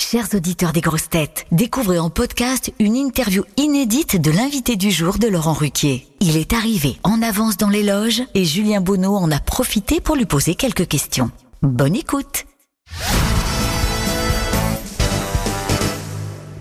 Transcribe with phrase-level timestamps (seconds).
[0.00, 5.18] Chers auditeurs des grosses têtes, découvrez en podcast une interview inédite de l'invité du jour
[5.18, 6.06] de Laurent Ruquier.
[6.20, 10.14] Il est arrivé en avance dans les loges et Julien Bonneau en a profité pour
[10.14, 11.30] lui poser quelques questions.
[11.62, 12.46] Bonne écoute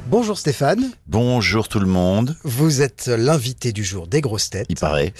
[0.09, 2.35] Bonjour Stéphane, Bonjour tout le monde.
[2.43, 4.65] vous êtes l'invité du jour des grosses têtes.
[4.69, 5.13] Il paraît.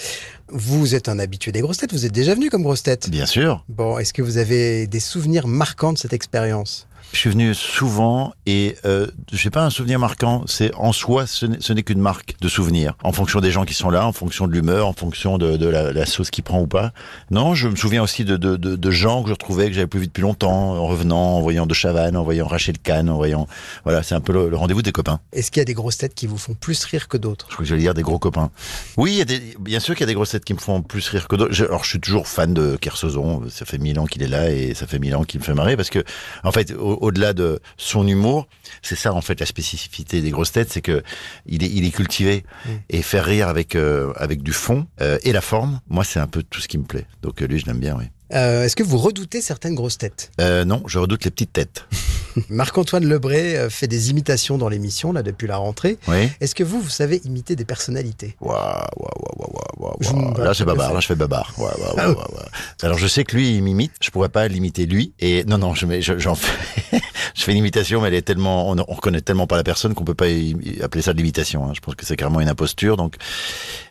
[0.50, 3.10] Vous êtes un habitué des grosses têtes, vous êtes déjà venu comme grosse tête.
[3.10, 3.64] Bien sûr.
[3.68, 6.86] Bon, est-ce que vous avez des souvenirs marquants de cette expérience?
[7.10, 10.44] Je suis venu souvent et euh, je sais pas un souvenir marquant.
[10.46, 12.98] C'est en soi, ce n'est qu'une marque de souvenir.
[13.02, 15.66] En fonction des gens qui sont là, en fonction de l'humeur, en fonction de, de
[15.66, 16.92] la, la sauce qui prend ou pas.
[17.30, 19.86] Non, je me souviens aussi de, de, de, de gens que je retrouvais que j'avais
[19.86, 23.16] plus vu depuis longtemps, en revenant, en voyant De Chavannes, en voyant Rachel Kahn, en
[23.16, 23.48] voyant.
[23.84, 25.18] Voilà, c'est un peu le, le rendez-vous des copains.
[25.32, 27.46] Est-ce qu'il y a des grosses têtes qui vous font plus rire que d'autres?
[27.48, 28.50] Je crois que j'allais dire des gros copains.
[28.98, 31.08] Oui, il y a des, bien sûr qu'il y a des qui me font plus
[31.08, 31.62] rire que d'autres.
[31.64, 33.48] Alors, je suis toujours fan de Kersozon.
[33.50, 35.54] Ça fait mille ans qu'il est là et ça fait mille ans qu'il me fait
[35.54, 36.02] marrer parce que,
[36.44, 38.48] en fait, au- au-delà de son humour,
[38.82, 41.02] c'est ça, en fait, la spécificité des grosses têtes, c'est que
[41.46, 42.44] il est, il est cultivé
[42.90, 45.80] et faire rire avec, euh, avec du fond euh, et la forme.
[45.88, 47.06] Moi, c'est un peu tout ce qui me plaît.
[47.22, 48.04] Donc, euh, lui, je l'aime bien, oui.
[48.34, 50.30] Euh, Est-ce que vous redoutez certaines grosses têtes?
[50.38, 51.86] Non, je redoute les petites têtes.
[52.48, 55.98] Marc-Antoine Lebré euh, fait des imitations dans l'émission, là, depuis la rentrée.
[56.08, 56.28] Oui.
[56.40, 58.36] Est-ce que vous, vous savez imiter des personnalités?
[58.40, 58.56] Waouh,
[58.96, 60.92] waouh, waouh, waouh, waouh, Là, c'est babar.
[60.94, 61.52] Là, je fais babar.
[61.58, 62.48] Waouh, waouh, Ah waouh, waouh, waouh.
[62.82, 63.92] Alors, je sais que lui, il m'imite.
[64.00, 65.12] Je pourrais pas l'imiter lui.
[65.20, 66.52] Et non, non, je mets, je- j'en fais,
[67.38, 69.94] je fais une imitation, mais elle est tellement, on, on reconnaît tellement pas la personne
[69.94, 71.64] qu'on peut pas y- y appeler ça de l'imitation.
[71.66, 71.72] hein.
[71.74, 72.96] Je pense que c'est carrément une imposture.
[72.96, 73.14] Donc,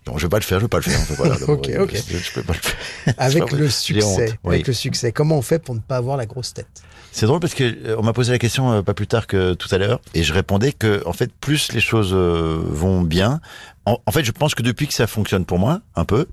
[0.06, 0.60] bon, je vais pas le faire.
[0.60, 1.00] Je vais pas le faire.
[1.18, 1.96] Voilà, Ok, ok.
[2.10, 3.14] Je, je peux pas le faire.
[3.18, 3.72] Avec le honte.
[3.72, 4.56] succès, Oui.
[4.56, 6.68] avec le succès, comment on fait pour ne pas avoir la grosse tête?
[7.14, 9.54] C'est drôle parce que euh, on m'a posé la question euh, pas plus tard que
[9.54, 13.40] tout à l'heure et je répondais que en fait plus les choses euh, vont bien.
[13.86, 16.28] En, en fait, je pense que depuis que ça fonctionne pour moi un peu,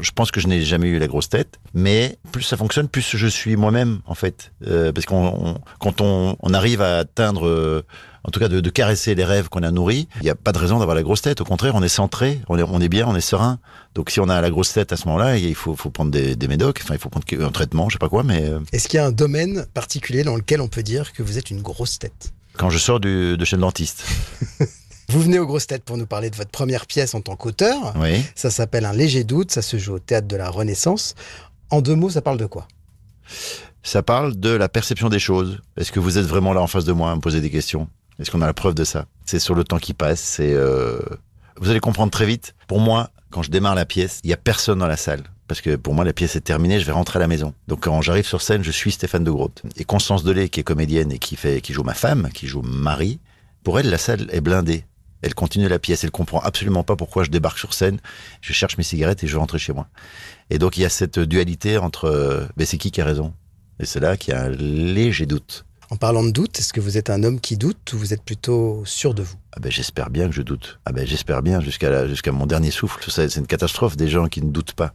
[0.00, 3.16] je pense que je n'ai jamais eu la grosse tête, mais plus ça fonctionne, plus
[3.16, 7.46] je suis moi-même en fait, Euh, parce qu'on on- quand on, on arrive à atteindre
[7.46, 7.82] euh,
[8.24, 10.52] en tout cas de, de caresser les rêves qu'on a nourris, il n'y a pas
[10.52, 11.40] de raison d'avoir la grosse tête.
[11.42, 13.58] Au contraire, on est centré, on est, on est bien, on est serein.
[13.94, 16.34] Donc si on a la grosse tête à ce moment-là, il faut, faut prendre des,
[16.34, 18.88] des médocs, enfin il faut prendre un traitement, je sais pas quoi, mais euh, Est-ce
[18.88, 21.60] qu'il y a un domaine particulier dans lequel on peut dire que vous êtes une
[21.62, 22.32] grosse tête?
[22.56, 24.04] Quand je sors du, de chez le dentiste.
[25.08, 27.94] Vous venez aux grosses têtes pour nous parler de votre première pièce en tant qu'auteur.
[27.96, 28.24] Oui.
[28.34, 31.14] Ça s'appelle Un léger doute, ça se joue au théâtre de la Renaissance.
[31.70, 32.66] En deux mots, ça parle de quoi?
[33.82, 35.60] Ça parle de la perception des choses.
[35.76, 37.88] Est-ce que vous êtes vraiment là en face de moi à me poser des questions?
[38.18, 39.06] Est-ce qu'on a la preuve de ça?
[39.26, 40.20] C'est sur le temps qui passe.
[40.20, 40.98] C'est euh...
[41.60, 42.54] vous allez comprendre très vite.
[42.66, 45.24] Pour moi, quand je démarre la pièce, il y a personne dans la salle.
[45.48, 47.52] Parce que pour moi, la pièce est terminée, je vais rentrer à la maison.
[47.68, 49.62] Donc quand j'arrive sur scène, je suis Stéphane de Grotte.
[49.76, 52.62] Et Constance Delay, qui est comédienne et qui fait, qui joue ma femme, qui joue
[52.62, 53.18] Marie,
[53.62, 54.84] pour elle, la salle est blindée.
[55.24, 57.98] Elle continue la pièce, elle comprend absolument pas pourquoi je débarque sur scène,
[58.42, 59.88] je cherche mes cigarettes et je rentre chez moi.
[60.50, 63.32] Et donc il y a cette dualité entre, euh, ben, c'est qui qui a raison?
[63.80, 65.64] Et c'est là qu'il y a un léger doute.
[65.90, 68.22] En parlant de doute, est-ce que vous êtes un homme qui doute ou vous êtes
[68.22, 69.36] plutôt sûr de vous?
[69.56, 70.78] Ah ben j'espère bien que je doute.
[70.84, 73.02] Ah ben j'espère bien jusqu'à mon dernier souffle.
[73.10, 74.92] Ça, C'est une catastrophe des gens qui ne doutent pas.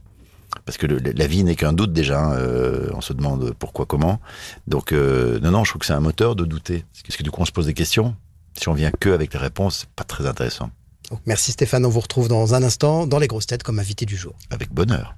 [0.64, 2.20] Parce que le- la vie n'est qu'un doute déjà.
[2.20, 4.20] hein, euh, on se demande pourquoi, comment.
[4.66, 6.84] Donc euh, non, non, je trouve que c'est un moteur de douter.
[7.04, 8.14] Parce que du coup on se pose des questions?
[8.58, 10.70] Si on vient que avec les réponses, c'est pas très intéressant.
[11.10, 14.06] Donc, Merci Stéphane, on vous retrouve dans un instant dans les grosses têtes comme invité
[14.06, 14.34] du jour.
[14.50, 15.14] Avec bonheur.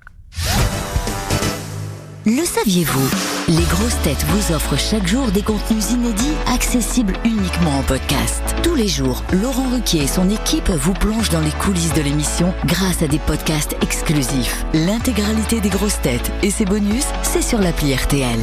[2.25, 3.11] Le saviez-vous
[3.49, 8.41] Les grosses têtes vous offrent chaque jour des contenus inédits accessibles uniquement en podcast.
[8.63, 12.55] Tous les jours, Laurent Ruquier et son équipe vous plongent dans les coulisses de l'émission
[12.65, 14.65] grâce à des podcasts exclusifs.
[14.73, 18.39] L'intégralité des grosses têtes et ses bonus, c'est sur l'appli RTL.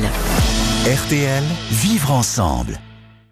[0.86, 2.80] RTL, vivre ensemble.